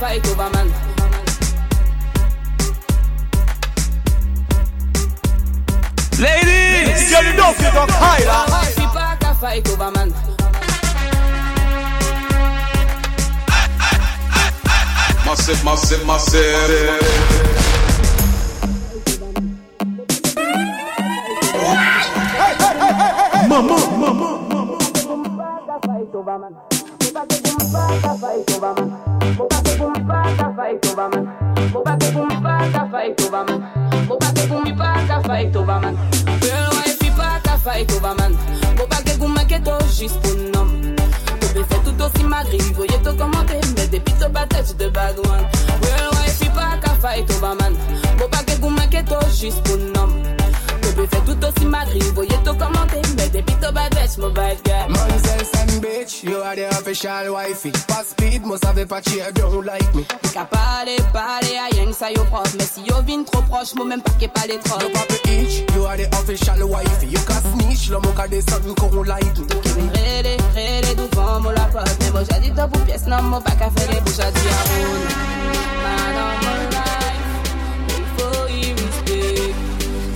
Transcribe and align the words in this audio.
fight 0.01 0.27
over 0.29 0.51
man. 0.51 0.69
Ladies, 6.21 7.11
you 7.11 7.23
know 7.37 7.51
you 7.59 7.71
don't 7.73 7.91
hide. 7.91 8.75
People 8.75 9.17
can 9.21 9.35
fight 9.37 9.69
over 9.71 9.91
man. 9.93 10.44
massive, 15.35 15.65
massive, 15.65 16.07
massive. 16.07 16.71
Maman, 23.49 23.83
maman, 23.99 24.49
maman, 24.49 24.79
maman 24.79 24.79
Girl, 36.41 36.71
why 36.71 36.91
fi 36.99 37.09
pa 37.11 37.41
ka 37.43 37.57
fight 37.59 37.93
over 37.93 38.15
man. 38.15 38.33
Bo 38.77 38.87
pa 38.87 38.99
ke 39.03 39.19
kou 39.19 39.29
make 39.29 39.59
to 39.65 39.75
jis 39.91 40.15
pou 40.23 40.35
nom 40.55 41.04
Bébé 41.55 41.67
fait 41.71 41.81
tout 41.85 42.03
aussi 42.03 42.25
magri, 42.25 42.59
voyez 42.75 42.99
tout 43.05 43.17
commenter, 43.17 43.61
mais 43.77 43.87
des 43.87 44.01
pito 44.01 44.29
bataille 44.29 44.75
de 44.77 44.89
bad 44.89 45.17
one. 45.19 45.47
Real 45.83 46.11
wife 46.11 46.51
pata 46.53 46.91
fight 47.01 47.31
over 47.31 47.55
man. 47.55 47.77
Boba 48.19 48.39
que 48.39 48.57
boom 48.61 48.77
que 48.91 49.03
to 49.09 49.15
juste 49.31 49.63
pour 49.63 49.77
nom. 49.77 50.13
Bébé 50.83 51.07
fait 51.07 51.21
tout 51.25 51.47
aussi 51.47 51.65
magri, 51.67 52.01
voyez 52.13 52.37
tout 52.45 52.55
commenter, 52.55 53.03
mais 53.17 53.29
des 53.29 53.43
pito 53.43 53.71
bataille, 53.73 54.09
mon 54.19 54.31
bad 54.31 54.57
guy. 54.65 54.89
Monzel 54.89 55.47
and 55.55 55.64
bitch, 55.95 56.25
you 56.25 56.37
are 56.43 56.57
the 56.57 56.67
official 56.69 57.33
wifey. 57.35 57.71
Pas 57.87 58.07
speed, 58.07 58.45
must 58.45 58.65
have 58.65 58.79
a 58.79 58.87
patchy, 58.87 59.21
don't 59.35 59.65
like 59.65 59.95
me. 59.95 60.05
Qu'à 60.33 60.45
parler, 60.45 60.97
parler, 61.13 61.57
à 61.57 61.67
rien 61.75 61.87
que 61.87 61.93
ça 61.93 62.11
yo 62.11 62.25
proche. 62.25 62.55
Mais 62.59 62.65
si 62.65 62.83
yo 62.83 62.97
vin 63.07 63.25
trop 63.25 63.43
proche, 63.43 63.75
moi 63.75 63.87
même 63.87 64.03
pas 64.03 64.13
qu'est 64.19 64.29
pas 64.29 64.47
les 64.49 64.59
trop. 64.59 64.79
No 64.81 64.89
papa 64.91 65.15
itch, 65.29 65.65
you 65.75 65.85
are 65.87 65.97
the 65.97 66.07
official 66.19 66.69
wifey. 66.69 67.07
You 67.07 67.21
can 67.27 67.43
snitch, 67.53 67.91
lo 67.91 68.01
moka 68.01 68.29
de 68.29 68.41
something 68.41 68.75
come 68.75 69.05
like 69.05 69.25
me. 69.39 69.47
Rélé, 69.95 70.37
rélé, 70.55 70.95
devant 70.95 71.41
moi 71.41 71.53
la 71.55 71.67
pote. 71.67 71.97
Mais 72.01 72.11
moi 72.11 72.23
j'ai 72.31 72.41
dit 72.41 72.53
top 72.53 72.77
ou 72.77 72.81
pièce, 72.81 73.07
non, 73.07 73.23
moi 73.23 73.41
pas 73.41 73.53
qu'à 73.53 73.71
faire 73.71 73.91
les 73.93 74.01
bouches 74.01 74.21
à 74.21 74.31
dire 74.31 74.53
à. 74.53 74.65
Man 75.85 76.17
on 76.25 76.35
my 76.45 76.55
life, 76.75 77.29
il 77.89 78.05
faut 78.17 78.43
respect. 78.47 79.55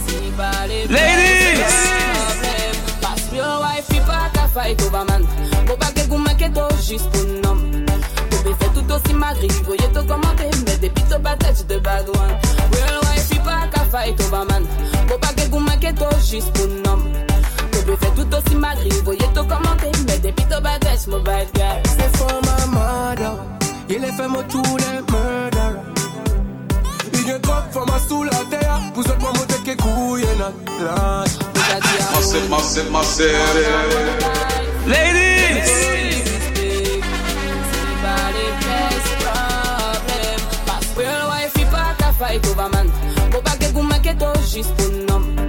Si 0.06 0.30
pas 0.36 0.66
les 0.66 0.86
Ladies! 0.88 1.62
Pass 3.00 3.22
your 3.32 3.60
wife, 3.60 3.86
il 3.90 4.00
pas 4.02 4.28
qu'à 4.32 4.48
fight 4.48 4.82
over 4.82 4.98
man. 4.98 5.06
Pas 5.06 5.07
d'eau 6.58 6.76
juste 6.86 7.08
pour 7.10 7.26
nom. 7.44 7.56
Bébé 8.30 8.54
fait 8.60 8.72
tout 8.74 8.92
aussi 8.92 9.14
magri, 9.14 9.48
voyez 9.64 9.88
tout 9.94 10.06
commenter, 10.06 10.50
mais 10.66 10.76
des 10.78 10.90
pito 10.90 11.18
bataille 11.18 11.64
de 11.68 11.78
bad 11.78 12.08
one. 12.08 12.34
Real 12.72 12.98
wife, 13.02 13.28
il 13.30 13.40
pas 13.40 13.66
qu'à 13.72 13.84
fight 13.92 14.20
over 14.20 14.44
man. 14.48 14.64
Bon 15.08 15.18
pas 15.18 15.32
que 15.36 15.48
vous 15.50 15.60
manquez 15.60 15.92
d'eau 15.92 16.10
juste 16.30 16.52
pour 16.52 16.66
nom. 16.66 16.98
Bébé 17.72 17.96
fait 18.00 18.14
tout 18.16 18.34
aussi 18.36 18.56
magri, 18.56 18.90
voyez 19.04 19.28
tout 19.34 19.44
commenter, 19.44 19.92
mais 20.06 20.18
des 20.18 20.32
pito 20.32 20.60
bataille, 20.60 20.98
mon 21.08 21.20
bad 21.20 21.48
guy. 21.54 21.62
C'est 21.84 22.16
for 22.16 22.40
my 22.42 22.74
mother. 22.74 23.34
Il 23.90 24.04
est 24.04 24.12
fait 24.12 24.28
moi 24.28 24.42
tous 24.48 24.76
les 24.82 25.00
murder. 25.10 25.72
Il 27.14 27.24
get 27.26 27.36
up 27.36 27.64
from 27.72 27.88
a 27.90 27.98
stool 28.00 28.28
à 28.28 28.44
terre. 28.50 28.78
Vous 28.94 29.02
êtes 29.02 29.20
moi 29.20 29.32
monter 29.32 29.60
que 29.64 29.82
couille 29.82 30.22
lâche. 30.22 31.38
Déjà 31.54 31.80
dit 31.80 31.98
à 32.00 32.16
Massive, 32.16 32.50
massive, 32.50 32.90
massive. 32.90 33.28
Ladies, 34.86 35.27
Fight 42.28 42.46
over 42.48 42.68
man, 42.68 42.86
faut 43.32 43.40
pas 43.40 43.56
que 43.56 43.72
vous 43.72 43.80
manquez 43.80 44.12
d'eau 44.12 44.26
juste 44.52 44.74
pour 44.76 44.90
nom. 45.08 45.22
Bébé 45.24 45.47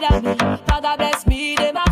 me. 0.00 0.34
Father 0.66 0.94
bless 0.96 1.26
me, 1.26 1.56
them 1.56 1.76
afraid 1.76 1.89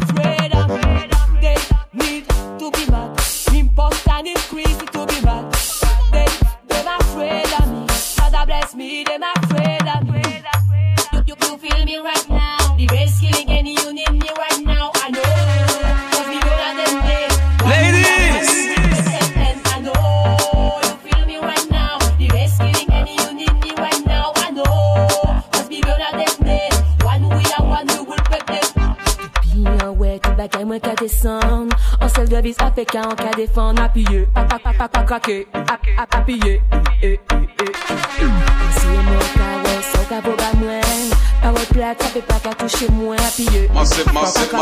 pa 34.59 34.73
pa 34.73 34.87
pa 34.89 35.03
krake 35.03 35.47
Ap, 35.53 35.83
ap, 35.99 36.15
appuye 36.15 36.63
eh, 37.03 37.19
eh, 37.31 37.43
eh. 37.59 37.73
Si 38.79 38.87
mwen 38.87 39.27
ka 39.35 39.51
wè, 39.65 39.75
sa 39.83 39.99
ou 39.99 40.07
ka 40.07 40.19
voga 40.23 40.51
mwen 40.61 41.11
Parol 41.43 41.67
plat, 41.73 41.99
sa 41.99 42.09
pe 42.15 42.23
pa 42.23 42.39
ka 42.39 42.55
touche 42.55 42.87
mwen 42.95 43.19
Appuye, 43.19 43.67
Massive, 43.75 44.13
massive, 44.15 44.53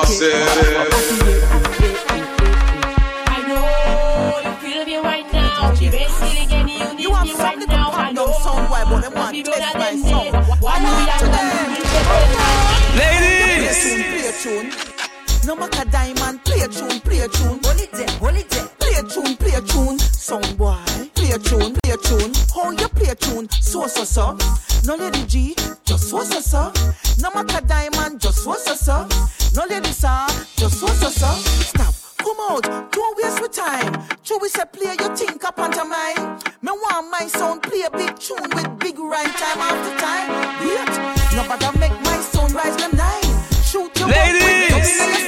just 26.28 26.50
so 26.50 26.72
so. 26.72 26.92
No 27.20 27.30
matter 27.30 27.64
diamond, 27.66 28.20
just 28.20 28.44
so 28.44 28.54
so 28.54 28.74
so. 28.74 29.08
No 29.54 29.66
lady 29.68 29.92
sir, 29.92 30.26
just 30.56 30.80
so 30.80 30.86
so 30.86 31.08
so. 31.08 31.28
Stop. 31.62 31.94
Come 32.18 32.36
out, 32.50 32.92
don't 32.92 33.16
waste 33.18 33.38
your 33.38 33.48
time. 33.48 33.92
True, 34.24 34.38
we 34.40 34.48
say 34.48 34.64
play 34.72 34.96
your 34.98 35.14
think 35.14 35.44
up 35.44 35.58
on 35.58 35.70
mine. 35.88 36.38
Me 36.62 36.72
want 36.72 37.10
my 37.10 37.26
sound 37.28 37.62
play 37.62 37.82
a 37.82 37.90
big 37.90 38.18
tune 38.18 38.50
with 38.54 38.78
big 38.78 38.98
rhyme 38.98 39.30
time 39.30 39.60
after 39.60 39.96
time. 39.98 40.28
Wait, 40.60 41.36
nobody 41.36 41.78
make 41.78 42.02
my 42.02 42.18
sound 42.18 42.52
rise 42.52 42.76
them 42.76 42.96
nine. 42.96 43.22
Shoot 43.62 43.98
your 43.98 44.08
Ladies! 44.08 45.25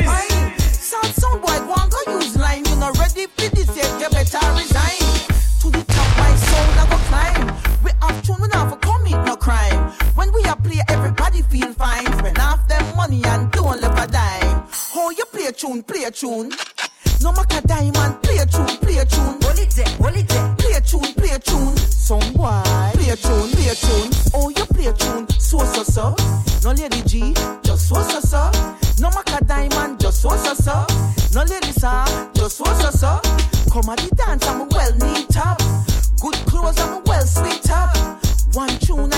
Tune, 16.19 16.51
a. 16.51 17.23
No 17.23 17.33
matter 17.33 17.61
diamond, 17.67 18.23
play 18.23 18.39
a 18.39 18.47
tune, 18.47 18.67
play 18.79 18.99
a 18.99 19.05
tune. 19.05 19.39
Hold 19.43 19.59
it 19.59 19.71
there, 19.71 19.87
hold 19.99 20.17
it 20.17 20.29
there. 20.29 20.55
Play 20.59 20.73
a 20.73 20.81
tune, 20.81 21.15
play 21.15 21.31
a 21.31 21.39
tune. 21.39 21.77
Song 21.77 22.33
boy, 22.35 22.63
play 22.95 23.11
a 23.11 23.17
tune, 23.17 23.51
play 23.51 23.69
a 23.69 23.75
tune. 23.75 24.11
Oh, 24.35 24.49
you 24.49 24.65
play 24.67 24.87
a 24.87 24.93
tune, 24.93 25.29
so 25.39 25.59
so 25.59 25.83
so. 25.83 26.17
No 26.65 26.73
lady 26.73 27.03
G, 27.03 27.35
just 27.63 27.89
so 27.89 28.03
so 28.03 28.21
so. 28.21 28.51
No 29.01 29.11
matter 29.11 29.45
diamond, 29.45 30.01
just 30.01 30.23
so 30.23 30.31
so 30.31 30.55
so. 30.55 30.87
No 31.35 31.45
lady 31.45 31.73
sir, 31.73 32.05
just 32.35 32.57
so 32.57 32.65
so 32.65 32.91
so. 32.91 33.21
Come 33.71 33.91
at 33.91 33.99
the 33.99 34.15
dance, 34.17 34.47
I'm 34.47 34.63
a 34.63 34.65
well 34.65 34.95
neat 34.97 35.37
up. 35.37 35.59
Good 36.21 36.35
clothes, 36.47 36.79
I'm 36.79 36.95
a 36.95 37.01
well 37.07 37.27
sweet 37.27 37.71
up. 37.71 37.97
One 38.55 38.71
tune 38.79 39.13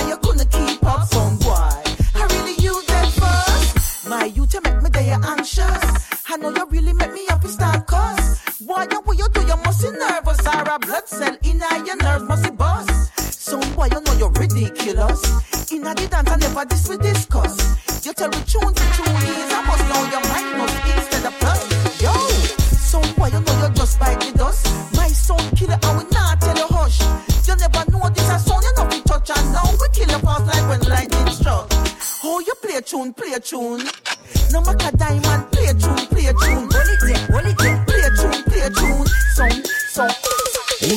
blood 11.00 11.08
cell 11.08 11.36
in 11.44 11.86
your 11.86 11.96
nerves 11.96 12.24
must 12.24 12.44
be 12.44 12.50
bust. 12.50 13.18
Some 13.32 13.60
boy, 13.74 13.88
you 13.92 14.00
know 14.02 14.12
you're 14.14 14.32
ridiculous. 14.32 15.72
In 15.72 15.86
a 15.86 15.94
dance, 15.94 16.30
I 16.30 16.36
never 16.36 16.64
this 16.64 16.88
we 16.88 16.96
discuss. 16.98 17.56
You 18.04 18.12
tell 18.12 18.28
me 18.28 18.38
tune 18.46 18.74
to 18.74 18.84
tune 18.96 19.22
is, 19.30 19.52
I 19.52 19.62
must 19.66 19.84
know 19.88 20.02
your 20.10 20.24
mind 20.28 20.58
must 20.58 20.76
instead 20.96 21.26
of 21.26 21.34
plus. 21.40 22.02
Yo, 22.02 22.12
some 22.12 23.14
boy, 23.14 23.28
you 23.28 23.40
know 23.40 23.60
you're 23.60 23.70
just 23.70 23.98
bite 23.98 24.20
the 24.20 24.32
dust. 24.36 24.66
My 24.94 25.08
son 25.08 25.38
killer, 25.56 25.78
I 25.82 25.96
will 25.96 26.08
not 26.10 26.40
tell 26.40 26.56
you 26.56 26.66
hush. 26.68 27.00
You 27.46 27.56
never 27.56 27.90
know 27.90 28.08
this 28.10 28.28
a 28.28 28.38
song, 28.38 28.62
you 28.62 28.72
know 28.76 28.88
we 28.90 29.00
touch 29.02 29.30
and 29.30 29.52
now 29.52 29.64
we 29.80 29.88
kill 29.92 30.08
your 30.08 30.20
past 30.20 30.46
like 30.46 30.68
when 30.68 30.80
lightning 30.88 31.32
struck. 31.32 31.68
Oh, 32.24 32.42
you 32.46 32.54
play 32.62 32.76
a 32.76 32.82
tune, 32.82 33.12
play 33.14 33.32
a 33.32 33.40
tune. 33.40 33.84
No 34.52 34.60
matter 34.60 34.96
diamond, 34.96 35.50
play 35.52 35.66
a 35.66 35.74
tune, 35.74 36.06
play 36.08 36.26
a 36.26 36.32
tune. 36.34 36.68
Hold 36.68 36.90
it 36.92 37.00
there, 37.00 37.26
hold 37.30 37.46
it 37.46 37.58
there. 37.58 37.84
Play 37.86 38.00
a 38.00 38.10
tune, 38.16 38.42
play 38.44 38.60
a 38.60 38.70
tune. 38.70 39.06
Song, 39.34 39.64
song. 39.92 40.39
Ladies! 40.82 40.96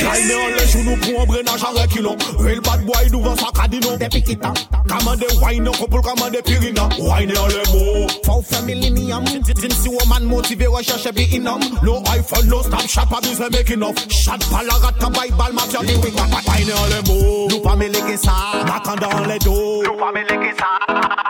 Try 0.00 0.24
me 0.24 0.34
on 0.34 0.48
les 0.48 0.66
genoux 0.66 0.96
pour 0.96 1.20
un 1.20 1.26
brenage 1.26 1.62
à 1.62 1.86
kilo 1.86 2.16
Real 2.38 2.60
bad 2.60 2.86
boy 2.86 3.10
devant 3.10 3.36
sa 3.36 3.50
cadino 3.52 3.98
Des 3.98 4.08
piquita 4.08 4.54
Commande 4.88 5.26
wine 5.42 5.70
couple 5.78 6.00
commande 6.00 6.38
pirina 6.42 6.88
Wine 6.98 7.36
en 7.36 7.46
les 7.48 7.70
mots 7.70 8.06
Faut 8.24 8.40
faire 8.40 8.62
millennium 8.62 9.24
Din 9.24 9.68
si 9.70 9.88
woman 9.88 10.24
motivé 10.24 10.66
recherche 10.68 11.12
be 11.12 11.20
inum 11.34 11.60
No 11.82 12.02
iPhone, 12.12 12.48
no 12.48 12.62
stop 12.62 12.80
shop 12.88 13.12
abuse 13.14 13.40
making 13.50 13.82
off 13.82 13.94
Shot 14.10 14.40
par 14.50 14.62
la 14.64 14.74
rate 14.74 15.12
by 15.12 15.28
ball 15.36 15.52
mafia 15.52 15.80
di 15.80 15.94
wing 15.96 16.14
Wine 16.14 16.72
en 16.72 16.86
les 16.86 17.12
mots 17.12 17.48
Nous 17.50 17.60
pas 17.60 17.76
mêler 17.76 18.00
que 18.00 18.16
ça. 18.16 18.32
Macan 18.66 18.96
dans 18.96 19.26
les 19.26 19.38
dos. 19.38 19.82
Nous 19.84 19.98
pas 19.98 20.12
mêler 20.12 20.48
que 20.48 20.56
ça. 20.56 21.20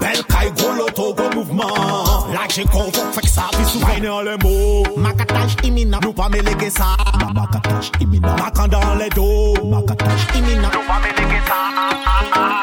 Bel 0.00 0.24
kai 0.24 0.50
gros 0.56 0.72
loto 0.74 1.14
gros 1.14 1.30
mouvement 1.30 2.26
Like 2.32 2.52
j'ai 2.54 2.64
convoque 2.64 3.12
fait 3.12 3.20
que 3.20 3.28
ça 3.28 3.44
Puis 3.52 3.64
sous 3.66 3.78
wine 3.78 4.08
en 4.08 4.20
les 4.96 5.02
mots 5.02 5.08
Macatage 5.08 5.56
imminent 5.64 5.98
Nous 6.02 6.12
pas 6.12 6.28
mêler 6.28 6.54
que 6.54 6.70
ça 6.70 6.96
Macatage 7.34 7.90
imminent 8.00 8.36
Macan 8.36 8.68
dans 8.68 8.94
les 8.94 9.08
dos 9.10 9.54
Macatage 9.64 10.26
imminent 10.34 10.68
Nous 10.72 10.86
pas 10.86 11.00
mêler 11.00 11.28
que 11.28 11.46
ça 11.48 11.54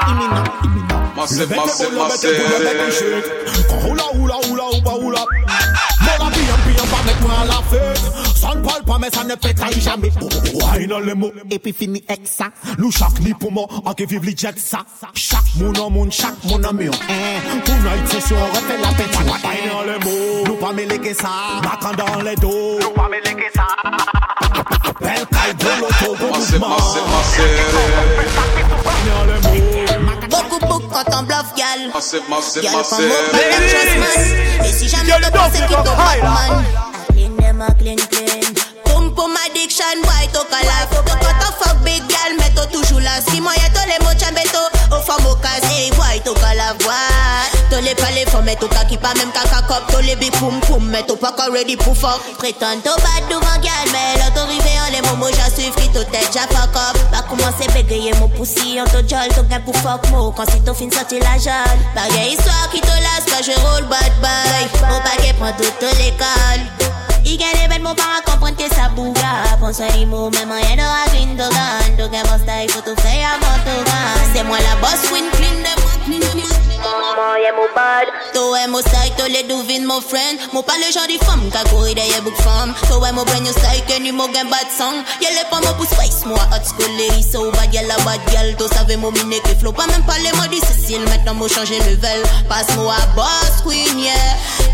Imminent 0.07 0.43
imminent 0.63 1.01
Massive, 1.15 1.39
Le 1.49 1.55
massive, 1.55 1.87
bête, 1.87 1.91
le 1.91 1.97
bête, 1.97 2.07
massive. 2.07 3.05
le 3.09 3.15
bête, 3.21 3.35
le. 3.47 3.63
Quand 3.69 3.89
Oula 3.89 4.03
oula 4.15 4.35
oula 4.49 4.63
oula 4.73 4.93
oula 5.05 5.19
Mon 5.19 5.70
la 6.23 6.29
bien 6.29 6.55
bien 6.67 6.83
pas 6.83 7.03
mettre 7.05 7.21
moi 7.21 7.31
à 7.41 7.45
la 7.45 7.61
fête 7.69 8.01
Ça 8.35 8.55
ne 8.55 8.61
parle 8.65 8.83
pas 8.83 8.97
mais 8.99 9.09
ça 9.09 9.23
ne 9.23 9.35
fait 9.41 9.53
trahir 9.53 9.81
jamais 9.81 10.11
Wine 10.53 10.93
en 10.93 10.99
les 10.99 11.13
mots 11.13 11.31
Et 11.49 11.59
puis 11.59 11.73
fini 11.73 12.03
avec 12.07 12.27
ça 12.27 12.45
Nous 12.77 12.91
chaque 12.91 13.19
ni 13.21 13.33
pour 13.33 13.51
moi 13.51 13.67
En 13.85 13.93
qui 13.93 14.05
vive 14.05 14.23
les 14.23 14.35
jet 14.35 14.57
ça 14.57 14.79
Chaque 15.13 15.39
mon 15.57 15.73
en 15.73 15.89
monde 15.89 16.11
chaque 16.11 16.43
mon 16.45 16.63
en 16.63 16.73
mur 16.73 16.91
Pour 17.65 17.75
night 17.75 18.07
session 18.07 18.37
on 18.37 18.55
refait 18.55 18.77
la 18.81 18.89
fête 18.89 19.17
Wine 19.19 19.71
en 19.73 19.81
les 19.83 19.99
mots 20.05 20.43
Nous 20.47 20.55
pas 20.55 20.73
mêler 20.73 20.99
que 20.99 21.13
ça 21.13 21.29
Macan 21.63 21.91
dans 21.97 22.21
les 22.21 22.35
dos 22.35 22.79
Nous 22.81 22.89
pas 22.91 23.09
mêler 23.09 23.33
que 23.35 23.51
ça 23.53 23.67
Belle 24.99 25.25
caille 25.31 25.55
de 25.55 25.65
l'auto 25.81 26.15
gros 26.15 26.31
Massive, 26.31 26.59
mouvement 26.59 26.75
massive, 26.77 27.07
massive. 27.11 27.45
Wine 28.85 29.11
en 29.19 29.23
les 29.25 29.39
mots 29.41 29.71
Beaucoup, 30.29 30.59
beaucoup 30.65 30.87
quand 30.87 31.03
on 31.19 31.23
bluff, 31.23 31.53
gal. 31.57 31.89
Massive, 31.93 32.21
massive, 32.29 32.63
Girl, 32.63 32.83
from 32.83 33.03
massive. 33.03 33.11
up 33.11 33.53
and 33.53 33.69
trust 33.69 33.97
man. 33.97 34.60
Clean, 37.81 37.97
clean. 38.13 38.53
Pum 38.85 39.13
pum 39.15 39.33
addiction, 39.45 39.97
boy, 40.05 40.25
to 40.33 40.41
calaf. 40.45 40.89
To 40.93 41.01
cut 41.01 41.41
a 41.41 41.49
fuck 41.57 41.77
big 41.83 42.03
gal, 42.07 42.31
mais 42.37 42.53
to 42.53 42.65
toujours 42.69 43.01
là. 43.01 43.19
Si 43.27 43.41
moi 43.41 43.53
y'a 43.57 43.69
to 43.73 43.81
les 43.89 43.99
mots 44.05 44.17
chambeto, 44.19 44.61
au 44.91 45.01
fond 45.01 45.17
au 45.29 45.35
cas, 45.35 45.59
hey, 45.69 45.89
boy, 45.91 46.21
to 46.23 46.33
calaf, 46.33 46.77
boy. 46.79 46.93
To 47.71 47.81
les 47.81 47.95
palais, 47.95 48.25
faut 48.27 48.41
mettre 48.41 48.65
au 48.65 48.87
qui 48.87 48.97
pas 48.97 49.13
même 49.15 49.31
caca 49.31 49.61
cop. 49.67 49.83
To 49.91 49.99
les 50.01 50.15
big 50.15 50.31
pum 50.37 50.59
pum, 50.61 50.85
mais 50.89 51.03
to 51.03 51.15
pas 51.15 51.31
encore 51.31 51.51
ready 51.51 51.75
pour 51.75 51.97
fuck. 51.97 52.21
Prétend 52.37 52.81
to 52.83 52.93
bad 53.01 53.23
devant 53.29 53.59
gal, 53.61 53.87
mais 53.91 54.21
l'autorité 54.21 54.71
en 54.85 54.91
les 54.91 55.01
momos, 55.01 55.33
j'en 55.33 55.49
suis 55.55 55.71
qui 55.71 55.89
to 55.89 56.03
tête, 56.05 56.29
j'en 56.33 56.47
fuck 56.55 56.75
up. 56.75 56.97
Pas 57.11 57.23
commencer 57.23 57.67
bégayer 57.73 58.13
mon 58.19 58.29
poussi, 58.29 58.79
on 58.79 58.85
to 58.85 59.01
jol, 59.07 59.27
to 59.35 59.43
gain 59.49 59.61
pour 59.61 59.75
fuck 59.77 60.07
mo. 60.11 60.31
Quand 60.31 60.49
si 60.51 60.61
to 60.61 60.73
fin 60.73 60.89
sorti 60.91 61.19
la 61.19 61.37
jalle. 61.39 61.79
Bagay 61.95 62.33
histoire 62.33 62.69
qui 62.71 62.81
te 62.81 62.87
lasse, 62.87 63.25
quand 63.25 63.43
je 63.43 63.57
roule 63.65 63.87
bad 63.89 64.13
boy. 64.21 64.89
Mon 64.89 64.99
paquet 64.99 65.33
prend 65.33 65.51
toute 65.53 65.97
l'école. 65.97 67.00
Gagne 67.37 67.61
les 67.61 67.67
bêtes, 67.69 67.81
mon 67.81 67.95
parent 67.95 68.21
comprendre 68.25 68.57
que 68.57 68.75
ça 68.75 68.89
bouga. 68.89 69.21
Pense 69.59 69.79
à 69.79 69.87
l'imo, 69.87 70.29
même 70.31 70.51
rien 70.51 70.75
de 70.75 70.81
la 70.81 71.05
green 71.11 71.35
de 71.35 71.43
gun. 71.43 71.97
Donc, 71.97 72.13
un 72.13 72.23
bon 72.23 72.37
style, 72.43 72.69
faut 72.69 72.81
tout 72.81 72.99
faire 73.01 73.29
à 73.29 73.37
mon 73.39 73.57
togan. 73.63 74.33
C'est 74.33 74.43
moi 74.43 74.57
la 74.59 74.75
win 75.13 75.29
clean 75.31 75.63
de 75.63 76.19
de. 76.19 76.61
Maman, 76.81 77.37
y'a 77.37 77.53
mon 77.53 77.69
bad. 77.75 78.07
To 78.33 78.55
est 78.55 78.67
mon 78.67 78.79
style, 78.79 79.13
to 79.15 79.27
les 79.27 79.43
douvines, 79.43 79.85
mon 79.85 80.01
friend. 80.01 80.39
Pas 80.51 80.73
le 80.77 80.91
genre 80.91 81.07
de 81.07 81.23
femme, 81.23 81.49
qu'a 81.51 81.63
courir 81.69 81.95
derrière 81.95 82.21
book 82.21 82.35
femme. 82.35 82.73
To 82.89 83.03
est 83.05 83.11
mon 83.13 83.23
brain, 83.23 83.45
your 83.45 83.53
style, 83.53 83.83
que 83.87 84.01
ni 84.01 84.11
mon 84.11 84.27
gain 84.29 84.45
bad 84.45 84.67
song. 84.75 85.03
Y'a 85.21 85.29
les 85.29 85.47
pas 85.49 85.61
mon 85.61 85.73
pour 85.75 85.85
space, 85.85 86.25
moi 86.25 86.37
hot 86.51 86.65
school, 86.65 86.89
les 86.97 87.21
so 87.21 87.51
bad, 87.51 87.73
y'a 87.73 87.83
la 87.83 87.95
bad 88.03 88.19
gal. 88.31 88.55
To 88.57 88.67
savez 88.67 88.97
mon 88.97 89.11
miné 89.11 89.39
que 89.41 89.55
flow, 89.59 89.71
pas 89.71 89.87
même 89.87 90.03
parler, 90.03 90.31
moi 90.35 90.47
dit 90.47 90.59
Cécile. 90.59 91.01
Maintenant, 91.07 91.35
moi 91.35 91.47
changer 91.47 91.79
level. 91.79 92.23
Passe-moi 92.49 92.93
à 92.93 93.05
boss, 93.15 93.61
queen, 93.63 93.99
yeah. 93.99 94.13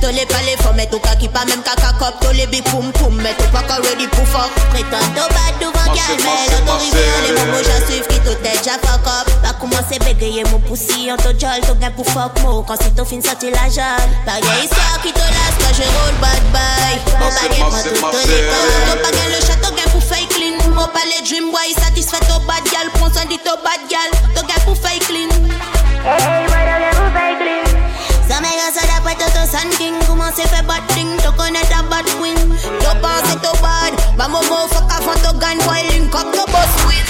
To 0.01 0.09
les 0.13 0.25
pas 0.27 0.41
les 0.45 0.55
femmes, 0.63 0.75
mais 0.75 0.85
to 0.88 0.99
ka 0.99 1.15
qui 1.15 1.27
pas 1.27 1.44
même 1.45 1.63
caca 1.63 1.91
cop. 1.97 2.19
To 2.21 2.31
les 2.31 2.45
big 2.47 2.63
pum 2.65 2.91
pum, 2.94 3.15
mais 3.21 3.33
to 3.33 3.44
pas 3.51 3.59
encore 3.61 3.83
ready 3.83 4.07
pour 4.07 4.27
fuck. 4.27 4.51
Prétend 4.69 5.01
to 5.15 5.25
bad 5.33 5.53
devant 5.59 5.89
gal, 5.89 5.97
Massive, 5.97 6.21
mais 6.21 6.71
massive, 6.71 6.94
l'autorité, 6.94 6.97
les 7.25 7.33
massive. 7.33 7.47
momos, 7.47 7.63
j'en 7.65 7.81
suis 7.88 8.01
qui 8.07 8.19
to 8.21 8.33
tête, 8.44 8.61
j'en 8.63 8.77
fuck 8.88 9.07
up. 9.07 9.27
Pas 9.41 9.53
commencer 9.59 9.97
bégayer 9.99 10.44
mon 10.51 10.59
poussi, 10.59 11.09
on 11.11 11.17
to 11.17 11.33
jol, 11.39 11.59
to 11.65 11.73
gain 11.81 11.91
pour 11.91 12.05
fuck 12.05 12.39
mo. 12.44 12.61
Quand 12.61 12.75
c'est 12.79 12.95
to 12.95 13.04
fin 13.06 13.21
sorti 13.21 13.49
la 13.49 13.68
jalle. 13.73 14.09
Bagay 14.25 14.63
histoire 14.63 15.01
qui 15.01 15.11
te 15.11 15.19
lasse, 15.19 15.57
quand 15.59 15.73
je 15.73 15.83
roule 15.83 16.18
bad 16.21 16.44
boy. 16.54 16.94
Mon 17.18 17.25
Massive, 17.25 17.49
bagay 17.49 17.59
prend 17.59 17.71
massive, 17.71 17.94
toute 17.94 18.01
massive. 18.01 18.47
To 18.85 18.94
pas 19.01 19.11
gain 19.18 19.30
le 19.33 19.39
château, 19.42 19.71
gain 19.75 19.89
pour 19.92 20.04
fake 20.04 20.30
clean. 20.30 20.56
Mon 20.77 20.87
palais 20.94 21.21
dream 21.25 21.49
boy, 21.49 21.73
satisfait 21.73 22.21
to 22.30 22.37
bad 22.45 22.63
gal. 22.71 22.85
Prends 22.94 23.11
soin 23.11 23.25
dit 23.25 23.42
to 23.42 23.51
bad 23.66 23.81
gal. 23.89 24.09
To 24.37 24.45
gain 24.45 24.61
pour 24.63 24.77
fake 24.77 25.04
clean. 25.09 25.30
Hey, 26.06 26.45
what 26.47 26.86
m'a 29.07 29.14
ça 29.14 29.18
d'après 29.18 29.26
Toto 29.26 29.45
Sun 29.52 29.69
King. 29.78 29.94
Comment 30.06 30.31
c'est 30.35 30.47
fait 30.47 30.66
bad 30.66 30.85
thing 30.90 31.07
To 31.23 31.31
connaître 31.31 31.78
a 31.78 31.83
bad 31.83 32.06
queen 32.19 32.35
To 32.35 32.92
pense 33.02 33.35
to 33.42 33.61
bad. 33.61 33.94
Ma 34.18 34.28
momo 34.28 34.68
fuck 34.69 34.92
avant 34.92 35.19
to 35.23 35.37
gun 35.40 35.57
Boy 35.66 35.81
link 35.90 36.14
up 36.16 36.31
the 36.31 36.44
boss 36.52 36.85
with. 36.85 37.07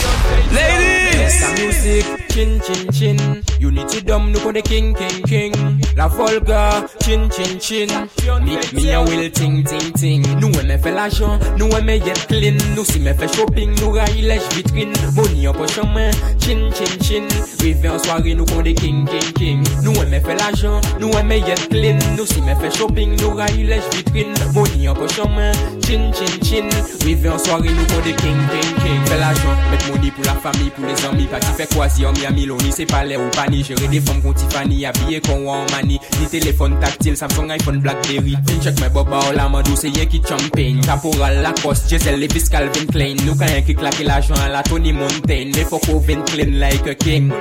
Ladies! 0.52 1.42
La 1.42 1.52
musique, 1.52 2.27
chin 2.38 2.60
chin 2.62 2.92
chin. 2.92 3.18
Unity 3.60 4.02
dom 4.04 4.32
nous 4.32 4.40
connaît 4.40 4.62
king 4.62 4.94
king 4.94 5.24
king. 5.28 5.54
La 5.96 6.08
volga, 6.08 6.86
chin 7.04 7.28
chin 7.32 7.58
chin. 7.60 7.88
Nick 8.46 8.74
me 8.74 8.94
a 8.94 9.02
will 9.02 9.32
ting 9.32 9.64
ting 9.64 9.92
ting. 9.94 10.24
Nous 10.40 10.52
aimons 10.60 10.78
faire 10.78 10.94
l'argent, 10.94 11.40
nous 11.58 11.68
aimons 11.70 12.06
être 12.06 12.28
clean. 12.28 12.58
Nous 12.76 12.86
si 12.86 13.00
me 13.00 13.14
fait 13.14 13.34
shopping, 13.36 13.72
nous 13.82 13.92
raille 13.92 14.22
les 14.22 14.40
vitrines 14.56 14.94
Money 15.16 15.48
en 15.48 15.54
poche 15.54 15.80
en 15.80 15.88
main, 15.88 16.12
chin 16.40 16.70
chin 16.76 17.04
chin. 17.04 17.28
Rive 17.60 17.92
en 17.92 17.98
soirée, 17.98 18.36
nous 18.36 18.46
connaît 18.46 18.76
king 18.76 19.08
king 19.08 19.34
king. 19.34 19.64
Nous 19.82 19.94
aimons 19.94 20.22
faire 20.24 20.38
l'argent, 20.38 20.80
nous 21.00 21.10
aimons 21.14 21.32
être 21.48 21.70
clean. 21.70 21.98
Nous 22.16 22.26
si 22.28 22.42
me 22.42 22.54
fait 22.54 22.78
shopping, 22.78 23.20
nous 23.20 23.36
raille 23.36 23.64
les 23.64 23.82
vitrines 23.96 24.36
Money 24.54 24.77
yon 24.88 24.96
pochon 24.96 25.36
men 25.36 25.78
Chin, 25.88 26.12
chin, 26.12 26.40
chin. 26.44 26.70
Rive 27.06 27.30
an 27.32 27.40
soare 27.40 27.72
nou 27.72 27.86
kon 27.88 28.02
de 28.04 28.12
king, 28.20 28.40
king, 28.52 28.72
king. 28.82 29.04
Fè 29.08 29.16
la 29.22 29.30
jan, 29.38 29.62
met 29.72 29.86
mouni 29.88 30.10
pou 30.12 30.26
la 30.28 30.34
fami, 30.44 30.68
pou 30.76 30.84
les 30.84 31.04
ami 31.08 31.28
Pati 31.32 31.54
fè 31.56 31.64
kwazi 31.72 32.04
an 32.04 32.18
Miami, 32.18 32.44
loni 32.50 32.74
se 32.76 32.84
pale 32.90 33.16
ou 33.16 33.32
pani 33.38 33.62
Jere 33.64 33.88
de 33.88 34.02
fom 34.04 34.20
kon 34.20 34.36
Tiffany, 34.36 34.82
abye 34.90 35.22
kon 35.24 35.46
wan 35.48 35.64
mani. 35.72 36.02
Ni 36.18 36.28
telefon 36.34 36.76
taktil, 36.84 37.16
Samsung, 37.16 37.54
iPhone, 37.56 37.80
Blackberry. 37.86 38.36
Fin 38.50 38.60
chek 38.66 38.82
men 38.84 38.92
boba 38.98 39.22
ou 39.30 39.38
la 39.38 39.48
mandou, 39.54 39.80
se 39.80 39.88
yen 39.94 40.12
ki 40.12 40.20
champagne. 40.28 40.84
Kaporal, 40.84 41.40
Lacoste, 41.46 41.88
Giselle, 41.94 42.20
Levis, 42.20 42.52
Calvin 42.52 42.92
Klein 42.92 43.24
Nou 43.24 43.40
ka 43.40 43.48
yen 43.54 43.64
ki 43.64 43.78
klake 43.80 44.04
la 44.04 44.20
jan, 44.20 44.44
la 44.52 44.66
Tony 44.68 44.92
Montaigne. 44.92 45.56
Me 45.56 45.64
foko 45.72 46.02
vin 46.04 46.26
clean 46.28 46.58
like 46.60 46.92
a 46.92 46.98
king. 47.00 47.32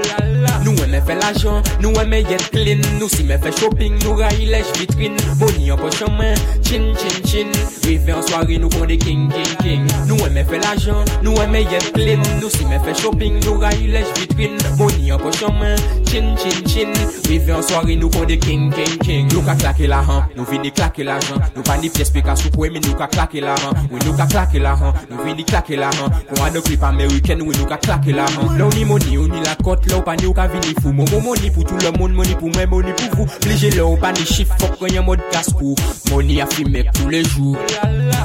Nou 0.62 0.78
eme 0.86 1.02
fè 1.02 1.18
la 1.18 1.32
jan, 1.34 1.66
nou 1.82 1.98
eme 1.98 2.22
yet 2.22 2.46
clean. 2.54 2.86
Nou 3.00 3.10
si 3.10 3.26
me 3.26 3.42
fè 3.42 3.50
shopping, 3.58 3.98
nou 4.06 4.14
rayi 4.22 4.46
lej 4.54 4.70
vitrine 4.78 5.18
Mouni 5.42 5.74
an 5.74 5.82
pochon 5.82 6.14
men, 6.14 6.38
chin, 6.62 6.92
chin, 6.94 7.18
chin. 7.26 7.35
machine 7.36 7.76
Rive 7.86 8.10
an 8.10 8.22
soare 8.26 8.56
nou 8.58 8.68
konde 8.74 8.96
king 8.98 9.28
king 9.30 9.52
king. 9.62 9.84
Nou 10.08 10.18
eme 10.26 10.42
fe 10.48 10.58
l'ajan, 10.58 11.06
nou 11.22 11.38
eme 11.38 11.60
yet 11.70 11.92
clean. 11.94 12.22
Nou 12.40 12.50
si 12.50 12.64
me 12.66 12.80
fe 12.82 12.94
shopping, 12.98 13.36
nou 13.44 13.60
rayi 13.62 13.86
lej 13.92 14.08
vitrin 14.18 14.56
Moni 14.78 15.12
an 15.14 15.20
kochaman, 15.22 15.78
chin 16.08 16.32
chin 16.40 16.64
chin. 16.66 16.90
Rive 17.28 17.54
an 17.54 17.62
soare 17.62 17.94
nou 17.94 18.10
konde 18.10 18.34
king 18.42 18.72
king 18.74 18.96
king. 19.04 19.30
Nou 19.30 19.44
ka 19.46 19.54
klake 19.60 19.86
la 19.86 20.00
han, 20.06 20.24
nou 20.34 20.46
vini 20.50 20.72
klake 20.74 21.06
la 21.06 21.20
jan 21.28 21.38
Nou 21.54 21.62
pa 21.66 21.76
ni 21.78 21.92
pies 21.94 22.10
pe 22.10 22.24
ka 22.26 22.34
soukwe 22.38 22.72
men 22.74 22.82
nou 22.88 22.98
ka 22.98 23.06
klake 23.12 23.42
la 23.44 23.54
han 23.62 23.86
Oui 23.92 24.02
nou 24.02 24.16
ka 24.18 24.26
klake 24.32 24.62
la 24.62 24.74
han, 24.80 24.96
nou 25.12 25.22
vini 25.22 25.46
klake 25.46 25.78
la 25.78 25.92
han 26.00 26.18
Kon 26.32 26.42
an 26.42 26.58
de 26.58 26.64
klip 26.66 26.82
Ameriken, 26.90 27.46
oui 27.46 27.54
nou 27.60 27.70
ka 27.70 27.78
klake 27.86 28.16
la 28.16 28.26
han 28.34 28.58
La 28.58 28.66
ou 28.66 28.74
ni 28.74 28.82
moni, 28.88 29.14
ou 29.20 29.30
ni 29.30 29.44
la 29.46 29.54
kot, 29.62 29.86
la 29.92 30.00
ou 30.00 30.06
pa 30.06 30.16
ni 30.18 30.26
ou 30.26 30.34
ka 30.34 30.48
vini 30.50 30.74
fou. 30.80 30.94
Momo 30.96 31.22
moni 31.22 31.54
pou 31.54 31.62
tout 31.62 31.78
le 31.86 31.94
moun, 32.00 32.18
moni 32.18 32.34
pou 32.34 32.50
mwen, 32.50 32.66
moni 32.72 32.96
pou 32.98 33.22
vous. 33.22 33.38
Plije 33.46 33.70
la 33.76 33.86
ou 33.86 34.00
pa 34.00 34.10
ni 34.16 34.26
chif, 34.26 34.50
fok 34.58 34.80
ganyan 34.82 35.06
mod 35.06 35.22
kas 35.30 35.52
pou 35.54 35.78
Moni 36.10 36.40
a 36.42 36.50
fi 36.50 36.66
mek 36.66 36.90
pou 36.96 37.12
le 37.12 37.25
jours 37.26 37.58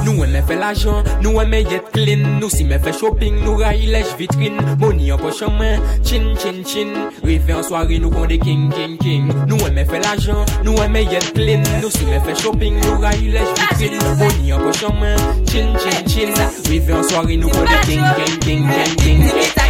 Nou 0.04 0.24
eme 0.24 0.40
fè 0.46 0.56
l'ajan, 0.58 1.06
nou 1.22 1.38
eme 1.42 1.60
yet 1.62 1.90
clean. 1.94 2.24
Nou 2.40 2.50
si 2.50 2.64
me 2.66 2.78
fè 2.82 2.90
shopping, 2.96 3.36
nou 3.44 3.60
ray 3.60 3.84
lèj 3.92 4.10
vitrine. 4.18 4.62
Money 4.80 5.12
en 5.14 5.20
poche 5.22 5.46
en 5.46 5.60
chin 6.02 6.32
chin 6.42 6.62
chin. 6.66 6.90
Rive 7.22 7.54
en 7.54 7.62
soirée, 7.62 8.00
nou 8.02 8.10
kon 8.10 8.26
de 8.26 8.38
king 8.42 8.72
king 8.74 8.98
king. 8.98 9.30
Nou 9.46 9.60
eme 9.68 9.84
fè 9.86 10.02
l'ajan, 10.02 10.42
nou 10.66 10.74
eme 10.82 11.04
yet 11.06 11.30
clean. 11.36 11.62
Nou 11.80 11.90
si 11.94 12.04
me 12.08 12.18
fè 12.26 12.34
shopping, 12.42 12.80
nou 12.82 12.98
ray 13.02 13.30
lèj 13.30 13.54
vitrine. 13.60 14.02
Money 14.18 14.52
en 14.52 14.66
poche 14.66 14.90
en 14.90 15.46
chin 15.46 15.70
chin 15.78 16.02
chin. 16.08 16.34
Rive 16.68 16.98
en 16.98 17.06
soirée, 17.06 17.38
nou 17.38 17.52
kon 17.54 17.68
de 17.70 17.78
king 17.86 18.02
king 18.18 18.38
king 18.40 18.66
king 18.98 19.28
king. 19.30 19.60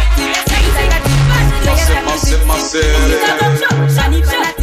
Massive, 2.05 2.45
massive, 2.45 2.83
J'anime 3.95 4.21
la 4.21 4.51
tic-tic, 4.53 4.61
on 4.61 4.62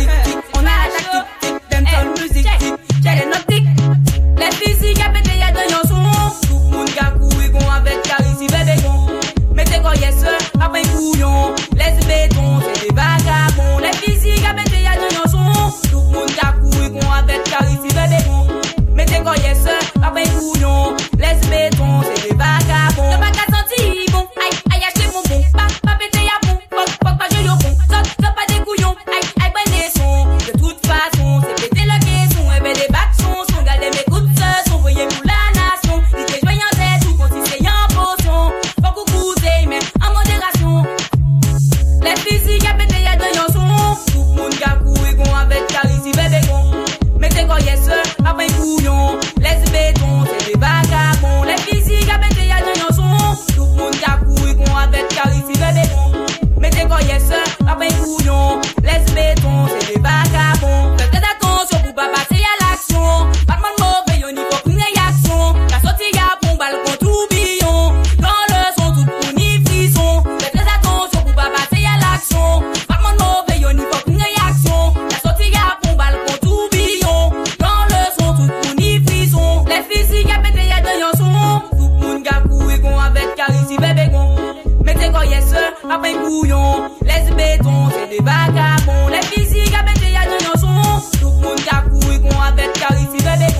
fesses, 85.40 85.54
après 85.90 86.14
couillon. 86.14 86.90
Les 87.02 87.34
bétons, 87.34 87.88
c'est 87.90 88.08
des 88.08 88.22
vagabonds. 88.22 89.08
Les 89.10 89.22
physiques, 89.22 89.74
à 89.78 89.84
pété, 89.84 90.12
y'a 90.12 90.24
de 90.24 90.44
nos 90.44 91.18
Tout 91.20 91.34
le 91.40 91.48
monde 91.48 91.56
qui 91.56 91.68
a 91.68 91.82
couru, 91.82 92.20
qu'on 92.20 92.40
appelle 92.40 92.72
carifie, 92.72 93.22
bébé. 93.22 93.52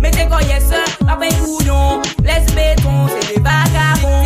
Mettez 0.00 0.26
quoi, 0.26 0.42
yes, 0.42 0.70
après 1.08 1.28
couillon. 1.28 2.00
Les 2.20 2.54
bétons, 2.54 3.08
c'est 3.08 3.34
des 3.34 3.40
vagabonds. 3.40 4.25